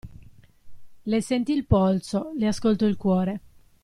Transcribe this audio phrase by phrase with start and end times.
[1.09, 3.41] Le sentì il polso, le ascoltò il cuore.